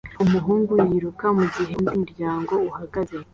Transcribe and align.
Umuhungu 0.23 0.73
yiruka 0.89 1.25
mugihe 1.37 1.71
undi 1.79 1.91
muryango 2.01 2.53
uhagaze 2.69 3.17